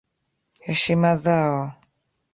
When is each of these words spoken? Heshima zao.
Heshima 0.65 1.11
zao. 1.23 1.61